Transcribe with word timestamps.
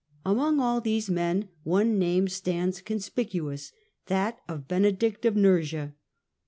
Among 0.25 0.59
ill 0.59 0.81
these 0.81 1.11
men 1.11 1.49
one 1.63 1.99
name 1.99 2.27
stands 2.27 2.81
conspicuous— 2.81 3.71
that 4.07 4.39
of 4.49 4.67
Benedict 4.67 5.25
of 5.25 5.35
Nursia. 5.35 5.93